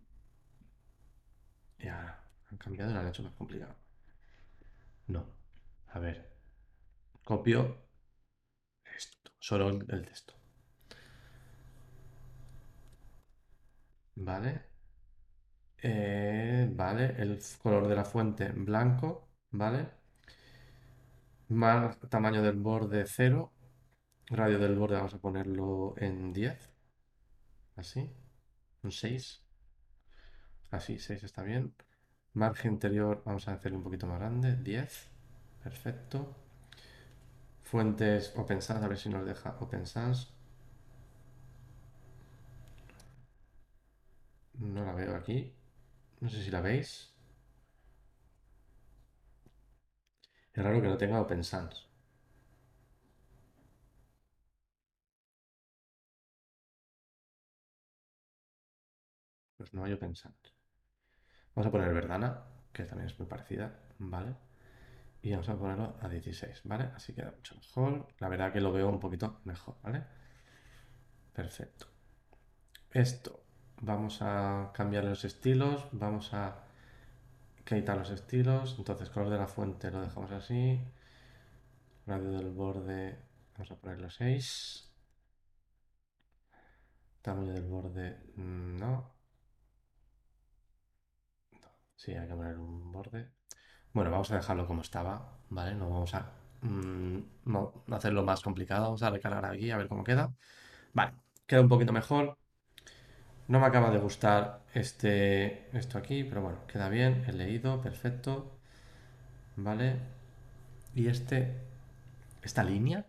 Y 1.78 1.88
ahora, 1.88 2.22
han 2.50 2.58
cambiado 2.58 2.90
y 2.90 2.94
lo 2.94 3.00
han 3.00 3.08
hecho 3.08 3.22
más 3.22 3.32
complicado. 3.34 3.74
No. 5.08 5.24
A 5.88 5.98
ver. 5.98 6.30
Copio 7.24 7.76
esto, 8.96 9.30
solo 9.38 9.68
el, 9.68 9.86
el 9.90 10.04
texto. 10.04 10.34
¿Vale? 14.16 14.66
Eh, 15.88 16.68
vale, 16.72 17.14
el 17.18 17.40
color 17.62 17.86
de 17.86 17.94
la 17.94 18.04
fuente 18.04 18.44
en 18.46 18.64
blanco, 18.64 19.28
¿vale? 19.52 19.86
Tamaño 22.08 22.40
del 22.42 22.56
borde 22.56 23.04
0. 23.06 23.52
Radio 24.28 24.58
del 24.58 24.76
borde 24.76 24.96
vamos 24.96 25.14
a 25.14 25.18
ponerlo 25.18 25.94
en 25.98 26.32
10. 26.32 26.70
Así. 27.76 28.10
Un 28.82 28.92
6. 28.92 29.42
Así, 30.70 30.98
6 30.98 31.24
está 31.24 31.42
bien. 31.42 31.74
Margen 32.34 32.74
interior 32.74 33.22
vamos 33.24 33.48
a 33.48 33.54
hacerlo 33.54 33.78
un 33.78 33.84
poquito 33.84 34.06
más 34.06 34.18
grande. 34.20 34.56
10. 34.56 35.08
Perfecto. 35.62 36.36
Fuentes 37.64 38.32
Open 38.36 38.62
Sans, 38.62 38.82
a 38.82 38.88
ver 38.88 38.96
si 38.96 39.10
nos 39.10 39.26
deja 39.26 39.56
Open 39.60 39.86
Sans. 39.86 40.32
No 44.58 44.84
la 44.84 44.92
veo 44.92 45.14
aquí. 45.14 45.54
No 46.24 46.32
sé 46.34 46.42
si 46.46 46.50
la 46.56 46.60
veis. 46.66 46.92
Es 50.52 50.64
raro 50.64 50.82
que 50.82 50.88
no 50.88 50.96
tenga 50.96 51.20
Open 51.20 51.44
Sans. 51.44 51.86
Pues 59.58 59.74
no 59.74 59.84
hay 59.84 59.92
Open 59.92 60.16
Sans. 60.16 60.54
Vamos 61.54 61.66
a 61.68 61.70
poner 61.72 61.92
Verdana, 61.92 62.44
que 62.72 62.84
también 62.84 63.08
es 63.08 63.18
muy 63.18 63.26
parecida, 63.26 63.80
¿vale? 63.98 64.36
Y 65.22 65.32
vamos 65.32 65.48
a 65.50 65.58
ponerlo 65.58 65.96
a 66.00 66.08
16, 66.08 66.62
¿vale? 66.64 66.90
Así 66.96 67.14
queda 67.14 67.32
mucho 67.32 67.56
mejor. 67.56 68.08
La 68.20 68.28
verdad 68.28 68.52
que 68.52 68.60
lo 68.62 68.72
veo 68.72 68.88
un 68.90 69.00
poquito 69.00 69.40
mejor, 69.44 69.76
¿vale? 69.82 70.04
Perfecto. 71.32 71.86
Esto, 72.90 73.44
vamos 73.80 74.22
a 74.22 74.70
cambiar 74.74 75.04
los 75.04 75.24
estilos, 75.24 75.86
vamos 75.92 76.32
a 76.34 76.64
quitar 77.64 77.96
los 77.98 78.10
estilos. 78.10 78.76
Entonces, 78.78 79.10
color 79.10 79.30
de 79.30 79.38
la 79.38 79.46
fuente 79.48 79.90
lo 79.90 80.00
dejamos 80.00 80.32
así. 80.32 80.80
Radio 82.06 82.30
del 82.32 82.50
borde, 82.50 83.18
vamos 83.54 83.70
a 83.72 83.76
ponerlo 83.76 84.10
6. 84.10 84.92
Tamaño 87.22 87.52
del 87.52 87.64
borde, 87.64 88.16
mm, 88.36 88.76
no. 88.78 89.16
Sí, 91.96 92.12
hay 92.12 92.28
que 92.28 92.34
poner 92.34 92.56
un 92.58 92.92
borde. 92.92 93.30
Bueno, 93.92 94.10
vamos 94.10 94.30
a 94.30 94.36
dejarlo 94.36 94.66
como 94.66 94.82
estaba, 94.82 95.38
¿vale? 95.50 95.74
No 95.74 95.90
vamos 95.90 96.14
a 96.14 96.30
mm, 96.62 97.18
no, 97.46 97.84
hacerlo 97.90 98.22
más 98.24 98.42
complicado. 98.42 98.84
Vamos 98.84 99.02
a 99.02 99.10
recargar 99.10 99.44
aquí 99.46 99.70
a 99.70 99.76
ver 99.78 99.88
cómo 99.88 100.04
queda. 100.04 100.32
Vale, 100.92 101.14
queda 101.46 101.60
un 101.62 101.68
poquito 101.68 101.92
mejor. 101.92 102.38
No 103.48 103.60
me 103.60 103.66
acaba 103.66 103.90
de 103.90 103.98
gustar 103.98 104.60
este, 104.74 105.68
esto 105.76 105.98
aquí, 105.98 106.24
pero 106.24 106.42
bueno, 106.42 106.58
queda 106.66 106.88
bien. 106.88 107.24
He 107.28 107.32
leído, 107.32 107.80
perfecto. 107.80 108.50
Vale. 109.56 109.96
Y 110.94 111.06
este, 111.08 111.52
esta 112.42 112.64
línea, 112.64 113.04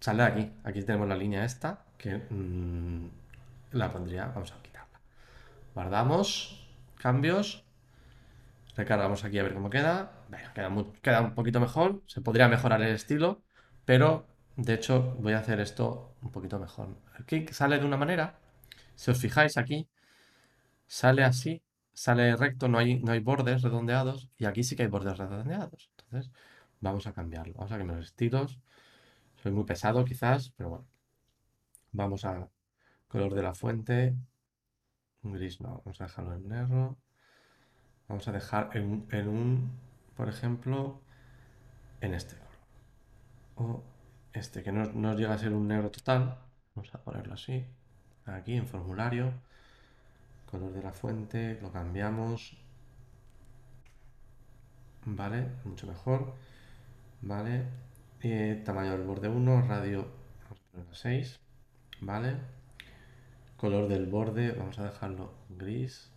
sale 0.00 0.22
aquí. 0.22 0.52
Aquí 0.64 0.82
tenemos 0.82 1.08
la 1.08 1.16
línea 1.16 1.44
esta, 1.44 1.84
que 1.96 2.16
mm, 2.16 3.08
la 3.72 3.92
pondría, 3.92 4.26
vamos 4.26 4.52
a 4.52 4.62
quitarla. 4.62 4.98
Guardamos, 5.74 6.68
cambios. 6.98 7.64
Recargamos 8.76 9.24
aquí 9.24 9.38
a 9.38 9.42
ver 9.42 9.54
cómo 9.54 9.70
queda. 9.70 10.12
queda, 10.54 10.70
queda 11.02 11.20
un 11.22 11.34
poquito 11.34 11.60
mejor. 11.60 12.02
Se 12.06 12.20
podría 12.20 12.48
mejorar 12.48 12.82
el 12.82 12.94
estilo, 12.94 13.40
pero 13.86 14.26
de 14.56 14.74
hecho 14.74 15.16
voy 15.20 15.32
a 15.32 15.38
hacer 15.38 15.60
esto 15.60 16.14
un 16.22 16.30
poquito 16.30 16.58
mejor. 16.58 16.88
Aquí 17.18 17.46
sale 17.48 17.78
de 17.78 17.86
una 17.86 17.96
manera. 17.96 18.34
Si 18.96 19.10
os 19.10 19.20
fijáis 19.20 19.56
aquí, 19.56 19.88
sale 20.86 21.22
así, 21.24 21.62
sale 21.92 22.36
recto, 22.36 22.68
no 22.68 22.78
hay, 22.78 22.98
no 23.00 23.12
hay 23.12 23.20
bordes 23.20 23.62
redondeados. 23.62 24.30
Y 24.38 24.46
aquí 24.46 24.64
sí 24.64 24.76
que 24.76 24.82
hay 24.82 24.88
bordes 24.88 25.18
redondeados. 25.18 25.90
Entonces 25.98 26.32
vamos 26.80 27.06
a 27.06 27.12
cambiarlo. 27.12 27.54
Vamos 27.54 27.72
a 27.72 27.78
cambiar 27.78 27.98
los 27.98 28.06
estilos. 28.06 28.58
Soy 29.42 29.52
muy 29.52 29.64
pesado 29.64 30.04
quizás, 30.04 30.50
pero 30.56 30.70
bueno. 30.70 30.86
Vamos 31.92 32.24
a 32.24 32.48
color 33.08 33.34
de 33.34 33.42
la 33.42 33.54
fuente. 33.54 34.16
Un 35.22 35.32
gris 35.32 35.60
no, 35.60 35.82
vamos 35.84 36.00
a 36.00 36.04
dejarlo 36.04 36.34
en 36.34 36.48
negro. 36.48 36.98
Vamos 38.08 38.28
a 38.28 38.32
dejar 38.32 38.70
en, 38.76 39.28
un, 39.28 39.70
por 40.16 40.28
ejemplo, 40.28 41.00
en 42.00 42.14
este 42.14 42.36
color. 42.36 42.52
O 43.56 43.82
este, 44.32 44.62
que 44.62 44.72
no, 44.72 45.14
llega 45.14 45.34
a 45.34 45.38
ser 45.38 45.52
un 45.52 45.66
negro 45.68 45.90
total. 45.90 46.38
Vamos 46.74 46.94
a 46.94 47.02
ponerlo 47.02 47.34
así. 47.34 47.66
Aquí 48.26 48.54
en 48.54 48.66
formulario. 48.66 49.32
Color 50.50 50.72
de 50.72 50.82
la 50.82 50.92
fuente, 50.92 51.58
lo 51.60 51.72
cambiamos. 51.72 52.56
Vale, 55.04 55.48
mucho 55.64 55.86
mejor. 55.86 56.34
Vale. 57.22 57.64
Eh, 58.22 58.62
tamaño 58.64 58.92
del 58.92 59.02
borde 59.02 59.28
1, 59.28 59.62
radio, 59.68 60.08
vamos 60.44 60.60
a 60.60 60.72
ponerlo 60.72 60.94
6. 60.94 61.40
Vale. 62.00 62.36
Color 63.56 63.88
del 63.88 64.06
borde, 64.06 64.52
vamos 64.52 64.78
a 64.78 64.84
dejarlo 64.84 65.32
gris, 65.48 66.10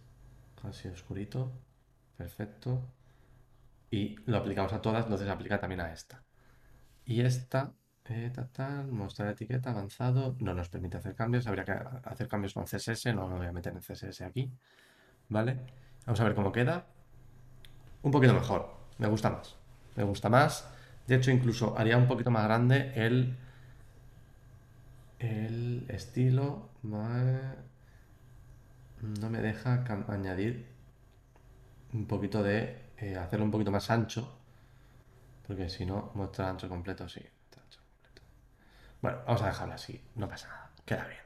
casi 0.62 0.88
oscurito. 0.88 1.52
Perfecto. 2.18 2.82
Y 3.92 4.16
lo 4.26 4.38
aplicamos 4.38 4.74
a 4.74 4.82
todas, 4.82 5.04
entonces 5.06 5.28
se 5.28 5.34
aplica 5.34 5.60
también 5.60 5.82
a 5.82 5.92
esta. 5.94 6.24
Y 7.06 7.22
esta, 7.22 7.74
mostrar 8.92 9.30
etiqueta, 9.30 9.72
avanzado, 9.72 10.36
no 10.40 10.54
nos 10.54 10.70
permite 10.70 10.98
hacer 10.98 11.16
cambios. 11.16 11.48
Habría 11.48 11.66
que 11.66 11.74
hacer 12.04 12.28
cambios 12.28 12.54
con 12.54 12.66
CSS, 12.66 13.14
no 13.14 13.28
me 13.28 13.38
voy 13.38 13.48
a 13.48 13.52
meter 13.52 13.74
en 13.74 13.80
CSS 13.80 14.22
aquí. 14.22 14.52
¿Vale? 15.30 15.58
Vamos 16.06 16.20
a 16.20 16.24
ver 16.24 16.36
cómo 16.36 16.52
queda. 16.52 16.86
Un 18.02 18.12
poquito 18.12 18.34
mejor, 18.34 18.74
me 18.98 19.08
gusta 19.08 19.30
más. 19.30 19.56
Me 19.96 20.04
gusta 20.04 20.30
más. 20.30 20.68
De 21.08 21.16
hecho, 21.16 21.32
incluso 21.32 21.78
haría 21.78 21.98
un 21.98 22.08
poquito 22.08 22.32
más 22.32 22.44
grande 22.46 22.92
el, 22.96 23.38
el 25.20 25.86
estilo. 25.90 26.70
No 29.02 29.30
me 29.30 29.40
deja 29.42 29.84
añadir 30.08 30.68
un 31.94 32.06
poquito 32.06 32.44
de 32.44 32.78
eh, 32.98 33.16
hacerlo 33.16 33.46
un 33.46 33.52
poquito 33.52 33.72
más 33.72 33.90
ancho, 33.90 34.38
porque 35.48 35.70
si 35.70 35.86
no 35.86 36.12
muestra 36.16 36.50
ancho 36.50 36.70
completo, 36.70 37.08
sí. 37.10 37.22
Bueno, 39.02 39.20
vamos 39.26 39.42
a 39.42 39.48
dejarlo 39.48 39.74
así, 39.74 40.02
no 40.16 40.28
pasa 40.28 40.48
nada, 40.50 40.72
queda 40.86 41.08
bien. 41.08 41.22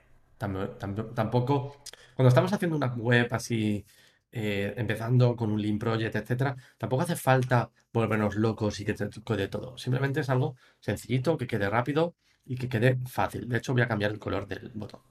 Tampoco, 1.16 1.82
cuando 2.16 2.28
estamos 2.30 2.52
haciendo 2.54 2.76
una 2.76 2.94
web 2.94 3.28
así, 3.32 3.86
eh, 4.32 4.74
empezando 4.78 5.36
con 5.36 5.52
un 5.52 5.62
Lean 5.62 5.80
Project, 5.80 6.16
etcétera, 6.16 6.56
tampoco 6.78 7.04
hace 7.04 7.16
falta 7.16 7.72
volvernos 7.94 8.36
locos 8.36 8.80
y 8.80 8.86
que 8.86 8.94
te 8.94 9.08
de 9.08 9.48
todo. 9.48 9.78
Simplemente 9.78 10.20
es 10.22 10.30
algo 10.30 10.56
sencillito, 10.80 11.38
que 11.38 11.48
quede 11.48 11.70
rápido 11.70 12.16
y 12.46 12.56
que 12.58 12.68
quede 12.70 13.00
fácil. 13.08 13.48
De 13.48 13.58
hecho, 13.58 13.74
voy 13.74 13.84
a 13.84 13.88
cambiar 13.88 14.12
el 14.12 14.20
color 14.20 14.48
del 14.48 14.72
botón, 14.76 15.02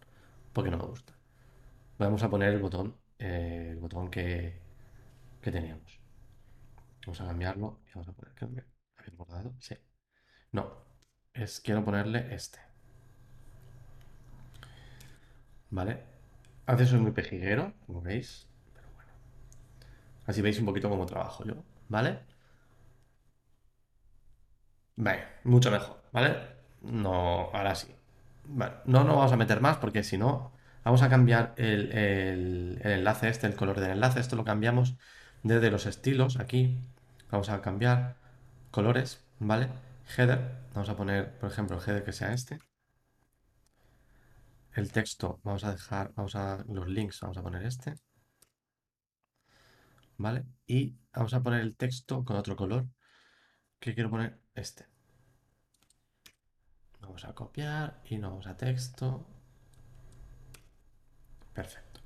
porque 0.53 0.71
no 0.71 0.79
me 0.79 0.85
gusta. 0.85 1.15
Vamos 1.99 2.23
a 2.23 2.31
poner 2.31 2.53
el 2.53 2.61
botón, 2.61 2.97
eh, 3.19 3.69
el 3.73 3.79
botón 3.79 4.11
que, 4.11 4.61
que 5.41 5.51
teníamos. 5.51 6.01
Vamos 7.07 7.21
a 7.21 7.27
cambiarlo 7.27 7.81
y 7.89 7.93
vamos 7.95 8.09
a 8.09 8.13
poner. 8.13 8.35
había 8.97 9.17
bordado? 9.17 9.55
Sí. 9.59 9.77
No. 10.53 10.92
Es, 11.35 11.61
quiero 11.61 11.85
ponerle 11.85 12.35
este. 12.35 12.59
¿Vale? 15.71 16.03
A 16.67 16.73
veces 16.73 16.91
soy 16.91 17.01
muy 17.01 17.13
pejiguero, 17.13 17.73
como 17.87 18.01
veis. 18.03 18.49
Pero 18.75 18.89
bueno. 18.95 19.11
Así 20.27 20.43
veis 20.43 20.59
un 20.59 20.67
poquito 20.67 20.89
cómo 20.89 21.07
trabajo 21.07 21.45
yo. 21.45 21.55
¿Vale? 21.89 22.21
Vale, 24.97 25.25
mucho 25.45 25.71
mejor. 25.71 26.03
¿Vale? 26.13 26.37
No, 26.83 27.51
ahora 27.53 27.75
sí. 27.75 27.95
No 28.47 29.05
nos 29.05 29.17
vamos 29.17 29.33
a 29.33 29.37
meter 29.37 29.61
más 29.61 29.79
porque 29.79 30.03
si 30.05 30.19
no. 30.19 30.53
Vamos 30.85 31.03
a 31.03 31.09
cambiar 31.09 31.55
el, 31.57 31.93
el 31.93 32.81
enlace 32.83 33.29
este, 33.29 33.47
el 33.47 33.55
color 33.57 33.81
del 33.81 33.93
enlace. 33.93 34.21
Esto 34.21 34.37
lo 34.37 34.45
cambiamos 34.45 34.97
desde 35.43 35.71
los 35.71 35.87
estilos, 35.87 36.39
aquí, 36.39 36.79
vamos 37.31 37.49
a 37.49 37.61
cambiar 37.63 38.17
colores, 38.71 39.25
¿vale? 39.39 39.69
Header, 40.17 40.69
vamos 40.75 40.89
a 40.89 40.97
poner, 40.97 41.39
por 41.39 41.51
ejemplo, 41.51 41.77
el 41.77 41.83
header 41.83 42.05
que 42.05 42.13
sea 42.13 42.33
este. 42.33 42.59
El 44.75 44.91
texto, 44.91 45.41
vamos 45.45 45.65
a 45.65 45.73
dejar, 45.73 46.13
vamos 46.15 46.35
a, 46.35 46.65
los 46.69 46.89
links, 46.89 47.21
vamos 47.21 47.37
a 47.37 47.43
poner 47.43 47.65
este. 47.65 47.95
¿Vale? 50.19 50.45
Y 50.67 50.97
vamos 51.13 51.35
a 51.35 51.43
poner 51.43 51.61
el 51.61 51.77
texto 51.77 52.25
con 52.25 52.37
otro 52.37 52.57
color, 52.57 52.87
que 53.79 53.95
quiero 53.95 54.11
poner 54.11 54.39
este. 54.55 54.87
Vamos 57.01 57.25
a 57.25 57.35
copiar 57.35 58.01
y 58.05 58.19
nos 58.19 58.31
vamos 58.31 58.47
a 58.47 58.57
texto. 58.57 59.27
Perfecto. 61.53 62.01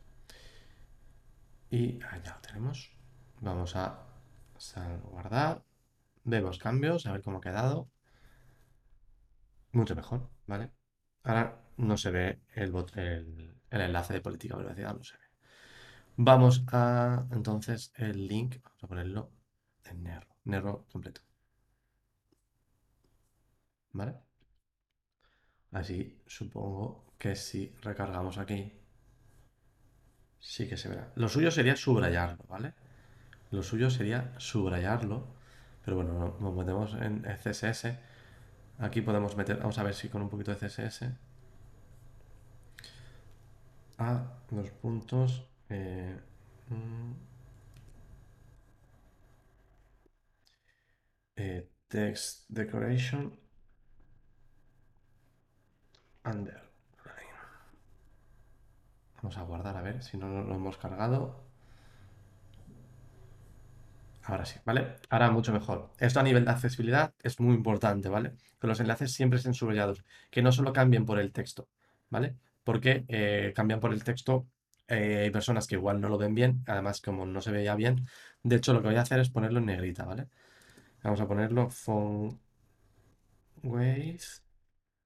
Y 1.70 2.02
allá 2.02 2.34
lo 2.34 2.40
tenemos. 2.40 2.90
Vamos 3.40 3.76
a 3.76 3.98
salvaguardar. 4.56 5.62
Vemos 6.32 6.58
cambios, 6.58 7.06
a 7.06 7.12
ver 7.12 7.22
cómo 7.22 7.38
ha 7.38 7.40
quedado. 7.40 7.88
Mucho 9.72 9.94
mejor, 9.96 10.28
¿vale? 10.46 10.70
Ahora 11.22 11.62
no 11.76 11.96
se 11.96 12.10
ve 12.10 12.40
el, 12.54 12.72
el, 12.96 13.80
enlace 13.80 14.12
de 14.14 14.20
política 14.20 14.56
de 14.56 14.64
velocidad, 14.64 14.94
no 14.94 15.04
se 15.04 15.16
ve. 15.16 15.24
Vamos 16.16 16.64
a, 16.72 17.26
entonces, 17.32 17.92
el 17.96 18.26
link, 18.26 18.56
vamos 18.62 18.84
a 18.84 18.88
ponerlo 18.88 19.30
en 19.84 20.02
negro, 20.02 20.36
negro 20.44 20.86
completo. 20.92 21.22
¿vale? 23.96 24.14
Así 25.72 26.22
supongo 26.26 27.14
que 27.18 27.34
si 27.34 27.74
recargamos 27.82 28.38
aquí, 28.38 28.72
sí 30.38 30.68
que 30.68 30.76
se 30.76 30.88
verá. 30.88 31.12
Lo 31.16 31.28
suyo 31.28 31.50
sería 31.50 31.76
subrayarlo, 31.76 32.44
¿vale? 32.48 32.74
Lo 33.50 33.62
suyo 33.62 33.90
sería 33.90 34.34
subrayarlo, 34.38 35.35
pero 35.86 35.98
bueno, 35.98 36.36
nos 36.40 36.54
metemos 36.56 36.94
en 36.94 37.22
CSS. 37.22 37.96
Aquí 38.80 39.02
podemos 39.02 39.36
meter, 39.36 39.58
vamos 39.58 39.78
a 39.78 39.84
ver 39.84 39.94
si 39.94 40.08
con 40.08 40.20
un 40.20 40.28
poquito 40.28 40.52
de 40.52 40.58
CSS. 40.58 41.04
A 43.98 44.24
dos 44.50 44.70
puntos. 44.82 45.48
Eh, 45.68 46.18
mm, 46.70 47.12
eh, 51.36 51.70
text 51.86 52.46
decoration 52.48 53.38
underline. 56.24 56.66
Vamos 59.22 59.38
a 59.38 59.42
guardar 59.42 59.76
a 59.76 59.82
ver 59.82 60.02
si 60.02 60.16
no 60.18 60.28
lo 60.28 60.54
hemos 60.54 60.76
cargado. 60.78 61.45
Ahora 64.26 64.44
sí, 64.44 64.58
¿vale? 64.64 64.96
Ahora 65.08 65.30
mucho 65.30 65.52
mejor. 65.52 65.92
Esto 66.00 66.18
a 66.18 66.22
nivel 66.24 66.44
de 66.44 66.50
accesibilidad 66.50 67.14
es 67.22 67.38
muy 67.38 67.54
importante, 67.54 68.08
¿vale? 68.08 68.32
Que 68.60 68.66
los 68.66 68.80
enlaces 68.80 69.12
siempre 69.12 69.36
estén 69.38 69.54
subrayados, 69.54 70.04
que 70.30 70.42
no 70.42 70.50
solo 70.50 70.72
cambien 70.72 71.06
por 71.06 71.20
el 71.20 71.32
texto, 71.32 71.68
¿vale? 72.10 72.34
Porque 72.64 73.04
eh, 73.08 73.52
cambian 73.54 73.78
por 73.78 73.92
el 73.92 74.02
texto, 74.02 74.48
eh, 74.88 75.20
hay 75.24 75.30
personas 75.30 75.68
que 75.68 75.76
igual 75.76 76.00
no 76.00 76.08
lo 76.08 76.18
ven 76.18 76.34
bien, 76.34 76.64
además 76.66 77.00
como 77.00 77.24
no 77.24 77.40
se 77.40 77.52
veía 77.52 77.76
bien, 77.76 78.08
de 78.42 78.56
hecho 78.56 78.72
lo 78.72 78.82
que 78.82 78.88
voy 78.88 78.96
a 78.96 79.02
hacer 79.02 79.20
es 79.20 79.30
ponerlo 79.30 79.60
en 79.60 79.66
negrita, 79.66 80.04
¿vale? 80.04 80.26
Vamos 81.04 81.20
a 81.20 81.28
ponerlo 81.28 81.70
font 81.70 82.40
weight. 83.62 84.22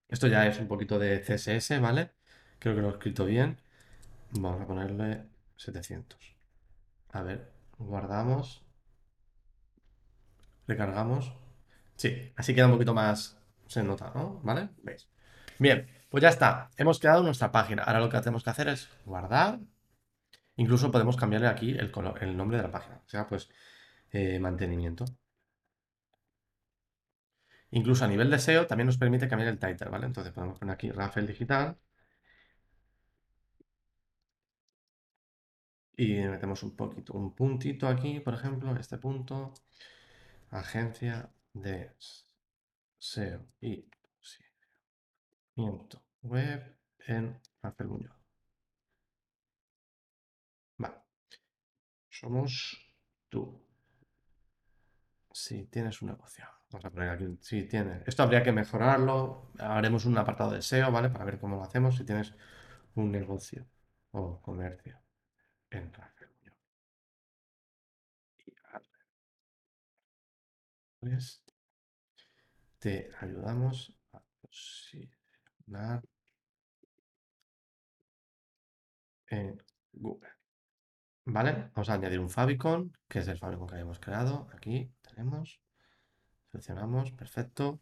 Esto 0.09 0.27
ya 0.29 0.47
es 0.47 0.59
un 0.59 0.69
poquito 0.69 0.99
de 0.99 1.23
CSS, 1.23 1.79
¿vale? 1.81 2.13
Creo 2.59 2.75
que 2.75 2.83
lo 2.83 2.89
he 2.89 2.93
escrito 2.93 3.25
bien. 3.27 3.59
Vamos 4.33 4.63
a 4.63 4.67
ponerle 4.67 5.25
700. 5.57 6.37
A 7.13 7.23
ver, 7.23 7.53
guardamos. 7.79 8.65
Recargamos. 10.71 11.33
Sí, 11.97 12.33
así 12.37 12.55
queda 12.55 12.67
un 12.67 12.73
poquito 12.73 12.95
más. 12.95 13.37
Se 13.67 13.83
nota, 13.83 14.13
¿no? 14.15 14.41
¿Vale? 14.45 14.71
¿Veis? 14.85 15.09
Bien, 15.59 15.89
pues 16.09 16.23
ya 16.23 16.29
está. 16.29 16.71
Hemos 16.77 17.01
creado 17.01 17.23
nuestra 17.25 17.51
página. 17.51 17.83
Ahora 17.83 18.01
lo 18.01 18.09
que 18.09 18.19
tenemos 18.21 18.45
que 18.45 18.51
hacer 18.51 18.69
es 18.69 18.89
guardar. 19.05 19.59
Incluso 20.57 20.93
podemos 20.93 21.17
cambiarle 21.17 21.49
aquí 21.49 21.71
el, 21.73 21.93
el 22.21 22.37
nombre 22.37 22.59
de 22.59 22.63
la 22.63 22.71
página. 22.71 23.03
O 23.05 23.09
sea, 23.09 23.27
pues 23.27 23.49
eh, 24.13 24.39
mantenimiento. 24.39 25.05
Incluso 27.73 28.05
a 28.05 28.09
nivel 28.09 28.31
de 28.31 28.39
SEO 28.39 28.67
también 28.69 28.87
nos 28.87 28.97
permite 28.99 29.27
cambiar 29.29 29.51
el 29.51 29.59
title, 29.59 29.89
¿vale? 29.91 30.07
Entonces 30.07 30.33
podemos 30.33 30.59
poner 30.59 30.75
aquí 30.75 30.91
Rafael 30.93 31.27
Digital. 31.27 31.77
Y 35.97 36.15
metemos 36.23 36.63
un 36.65 36.75
poquito, 36.75 37.13
un 37.13 37.35
puntito 37.35 37.87
aquí, 37.87 38.21
por 38.21 38.35
ejemplo, 38.35 38.75
este 38.77 38.99
punto. 38.99 39.53
Agencia 40.51 41.33
de 41.53 41.95
SEO 42.99 43.47
y 43.61 43.89
posicionamiento 45.55 46.03
web 46.23 46.77
en 47.07 47.41
Rafael 47.63 47.89
Muñoz. 47.89 48.17
Vale. 50.77 50.97
Somos 52.09 52.79
tú. 53.29 53.65
Si 55.33 55.67
tienes 55.67 56.03
un 56.03 56.09
negocio. 56.09 56.45
Vamos 56.71 56.85
a 56.85 56.91
poner 56.91 57.11
aquí. 57.11 57.39
Si 57.41 57.65
tienes. 57.65 58.07
Esto 58.07 58.23
habría 58.25 58.43
que 58.43 58.53
mejorarlo. 58.53 59.51
Haremos 59.59 60.05
un 60.05 60.19
apartado 60.19 60.51
de 60.51 60.63
SEO, 60.63 60.91
¿vale? 60.91 61.11
Para 61.11 61.25
ver 61.25 61.39
cómo 61.39 61.57
lo 61.57 61.63
hacemos. 61.63 61.97
Si 61.97 62.05
tienes 62.05 62.35
un 62.97 63.11
negocio 63.11 63.67
o 64.11 64.41
comercio 64.43 65.01
en 65.71 65.93
Rafael 65.93 66.20
Pues 71.01 71.43
te 72.79 73.11
ayudamos 73.21 73.97
a 74.13 74.23
posicionar 74.41 76.03
en 79.29 79.63
Google. 79.93 80.31
¿Vale? 81.25 81.71
Vamos 81.75 81.89
a 81.89 81.95
añadir 81.95 82.21
un 82.21 82.29
favicon, 82.29 82.97
que 83.09 83.21
es 83.21 83.29
el 83.29 83.39
favicon 83.39 83.67
que 83.67 83.75
habíamos 83.75 83.99
creado. 83.99 84.49
Aquí 84.55 84.93
tenemos. 85.01 85.61
Seleccionamos, 86.51 87.13
perfecto. 87.13 87.81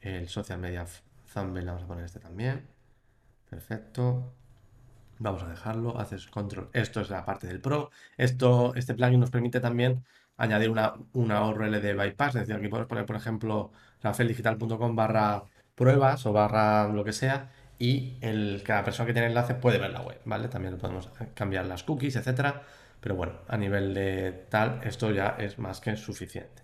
El 0.00 0.28
social 0.28 0.58
media 0.58 0.84
thumbnail 1.32 1.66
vamos 1.66 1.84
a 1.84 1.86
poner 1.86 2.04
este 2.04 2.20
también. 2.20 2.68
Perfecto. 3.48 4.34
Vamos 5.18 5.42
a 5.42 5.48
dejarlo, 5.48 5.98
haces 5.98 6.26
control. 6.26 6.68
Esto 6.72 7.00
es 7.00 7.10
la 7.10 7.24
parte 7.24 7.46
del 7.46 7.60
Pro. 7.60 7.90
Esto, 8.16 8.74
este 8.74 8.94
plugin 8.94 9.20
nos 9.20 9.30
permite 9.30 9.60
también 9.60 10.04
añadir 10.36 10.70
una, 10.70 10.94
una 11.12 11.40
de 11.80 11.94
bypass. 11.94 12.34
Es 12.34 12.42
decir, 12.42 12.54
aquí 12.56 12.68
puedes 12.68 12.86
poner, 12.86 13.06
por 13.06 13.16
ejemplo, 13.16 13.72
rafeldigital.com 14.02 14.94
barra 14.94 15.44
pruebas 15.74 16.26
o 16.26 16.32
barra 16.32 16.88
lo 16.88 17.04
que 17.04 17.12
sea 17.12 17.50
y 17.78 18.16
el, 18.20 18.62
cada 18.64 18.84
persona 18.84 19.06
que 19.06 19.12
tiene 19.12 19.28
enlace 19.28 19.54
puede 19.54 19.78
ver 19.78 19.90
la 19.90 20.00
web, 20.00 20.20
¿vale? 20.24 20.48
También 20.48 20.78
podemos 20.78 21.10
cambiar 21.34 21.66
las 21.66 21.82
cookies, 21.82 22.16
etcétera. 22.16 22.62
Pero 23.00 23.14
bueno, 23.14 23.34
a 23.48 23.56
nivel 23.56 23.94
de 23.94 24.46
tal, 24.48 24.80
esto 24.84 25.10
ya 25.10 25.36
es 25.38 25.58
más 25.58 25.80
que 25.80 25.96
suficiente. 25.96 26.62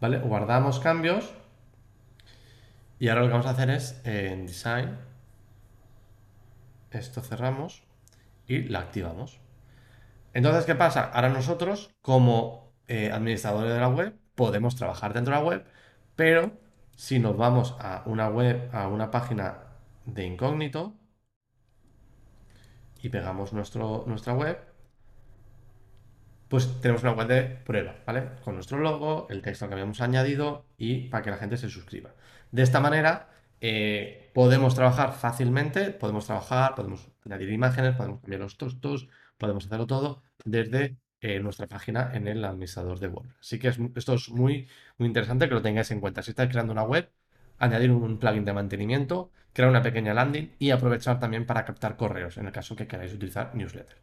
¿Vale? 0.00 0.18
Guardamos 0.18 0.80
cambios. 0.80 1.32
Y 2.98 3.08
ahora 3.08 3.22
lo 3.22 3.26
que 3.28 3.32
vamos 3.32 3.46
a 3.46 3.50
hacer 3.50 3.70
es 3.70 4.00
en 4.04 4.46
Design. 4.46 4.96
Esto 6.92 7.20
cerramos 7.22 7.84
y 8.46 8.64
la 8.64 8.80
activamos. 8.80 9.40
Entonces, 10.34 10.64
¿qué 10.64 10.74
pasa? 10.74 11.04
Ahora 11.04 11.28
nosotros, 11.28 11.90
como 12.00 12.72
eh, 12.88 13.10
administradores 13.12 13.72
de 13.72 13.80
la 13.80 13.88
web, 13.88 14.14
podemos 14.34 14.76
trabajar 14.76 15.12
dentro 15.12 15.34
de 15.34 15.40
la 15.40 15.46
web, 15.46 15.64
pero 16.16 16.52
si 16.96 17.18
nos 17.18 17.36
vamos 17.36 17.76
a 17.80 18.02
una 18.06 18.28
web, 18.28 18.68
a 18.72 18.88
una 18.88 19.10
página 19.10 19.58
de 20.06 20.24
incógnito 20.26 20.94
y 23.02 23.08
pegamos 23.08 23.52
nuestro, 23.52 24.04
nuestra 24.06 24.34
web, 24.34 24.58
pues 26.48 26.80
tenemos 26.80 27.02
una 27.02 27.12
web 27.12 27.28
de 27.28 27.42
prueba, 27.42 27.96
¿vale? 28.06 28.28
Con 28.44 28.54
nuestro 28.54 28.78
logo, 28.78 29.26
el 29.30 29.42
texto 29.42 29.68
que 29.68 29.74
habíamos 29.74 30.00
añadido 30.00 30.66
y 30.76 31.08
para 31.08 31.22
que 31.22 31.30
la 31.30 31.38
gente 31.38 31.56
se 31.56 31.68
suscriba. 31.68 32.10
De 32.50 32.62
esta 32.62 32.80
manera 32.80 33.30
eh, 33.64 34.32
podemos 34.34 34.74
trabajar 34.74 35.12
fácilmente, 35.12 35.92
podemos 35.92 36.26
trabajar, 36.26 36.74
podemos 36.74 37.08
añadir 37.24 37.48
imágenes, 37.50 37.94
podemos 37.94 38.20
cambiar 38.20 38.40
los 38.40 38.58
textos, 38.58 39.08
podemos 39.38 39.66
hacerlo 39.66 39.86
todo 39.86 40.24
desde 40.44 40.96
eh, 41.20 41.38
nuestra 41.38 41.68
página 41.68 42.10
en 42.12 42.26
el 42.26 42.44
administrador 42.44 42.98
de 42.98 43.06
web. 43.06 43.28
Así 43.40 43.60
que 43.60 43.68
esto 43.68 44.14
es 44.14 44.30
muy, 44.30 44.68
muy 44.98 45.06
interesante 45.06 45.48
que 45.48 45.54
lo 45.54 45.62
tengáis 45.62 45.92
en 45.92 46.00
cuenta. 46.00 46.22
Si 46.22 46.32
estáis 46.32 46.50
creando 46.50 46.72
una 46.72 46.82
web, 46.82 47.08
añadir 47.60 47.92
un 47.92 48.18
plugin 48.18 48.44
de 48.44 48.52
mantenimiento, 48.52 49.30
crear 49.52 49.70
una 49.70 49.82
pequeña 49.82 50.12
landing 50.12 50.56
y 50.58 50.70
aprovechar 50.70 51.20
también 51.20 51.46
para 51.46 51.64
captar 51.64 51.96
correos 51.96 52.38
en 52.38 52.46
el 52.46 52.52
caso 52.52 52.74
que 52.74 52.88
queráis 52.88 53.14
utilizar 53.14 53.54
newsletter. 53.54 53.98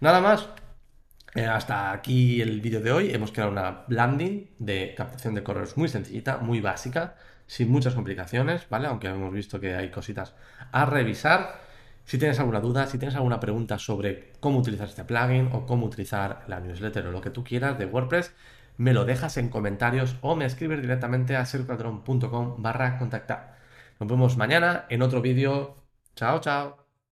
Nada 0.00 0.20
más, 0.20 0.48
eh, 1.36 1.44
hasta 1.46 1.92
aquí 1.92 2.40
el 2.40 2.60
vídeo 2.60 2.80
de 2.80 2.90
hoy. 2.90 3.10
Hemos 3.14 3.30
creado 3.30 3.52
una 3.52 3.84
landing 3.88 4.50
de 4.58 4.94
captación 4.96 5.34
de 5.36 5.44
correos 5.44 5.76
muy 5.76 5.88
sencillita, 5.88 6.38
muy 6.38 6.60
básica, 6.60 7.14
sin 7.46 7.70
muchas 7.70 7.94
complicaciones, 7.94 8.68
¿vale? 8.68 8.88
Aunque 8.88 9.08
hemos 9.08 9.32
visto 9.32 9.60
que 9.60 9.74
hay 9.74 9.90
cositas 9.90 10.34
a 10.72 10.84
revisar. 10.86 11.60
Si 12.04 12.18
tienes 12.18 12.38
alguna 12.38 12.60
duda, 12.60 12.86
si 12.86 12.98
tienes 12.98 13.16
alguna 13.16 13.40
pregunta 13.40 13.78
sobre 13.78 14.32
cómo 14.40 14.58
utilizar 14.58 14.88
este 14.88 15.04
plugin 15.04 15.50
o 15.52 15.66
cómo 15.66 15.86
utilizar 15.86 16.44
la 16.46 16.60
newsletter 16.60 17.06
o 17.06 17.12
lo 17.12 17.20
que 17.20 17.30
tú 17.30 17.42
quieras 17.42 17.78
de 17.78 17.86
WordPress, 17.86 18.32
me 18.76 18.92
lo 18.92 19.04
dejas 19.04 19.36
en 19.38 19.48
comentarios 19.48 20.16
o 20.20 20.36
me 20.36 20.44
escribes 20.44 20.80
directamente 20.80 21.36
a 21.36 21.44
sercuadrón.com 21.46 22.62
barra 22.62 22.98
contactar. 22.98 23.56
Nos 23.98 24.08
vemos 24.08 24.36
mañana 24.36 24.86
en 24.88 25.02
otro 25.02 25.20
vídeo. 25.22 25.76
Chao, 26.14 26.40
chao. 26.40 26.85